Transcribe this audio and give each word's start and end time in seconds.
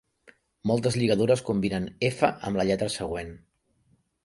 Moltes 0.71 0.97
lligadures 1.01 1.43
combinen 1.51 1.85
f 2.11 2.25
amb 2.49 2.59
la 2.61 2.67
lletra 2.71 2.91
següent. 2.97 3.33